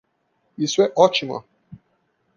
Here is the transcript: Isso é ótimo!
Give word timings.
Isso 0.57 0.81
é 0.81 0.91
ótimo! 0.97 1.45